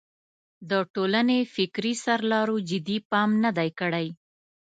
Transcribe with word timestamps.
د 0.69 0.71
ټولنې 0.93 1.39
فکري 1.55 1.93
سرلارو 2.03 2.55
جدي 2.69 2.97
پام 3.09 3.29
نه 3.43 3.51
دی 3.57 3.69
کړی. 3.79 4.07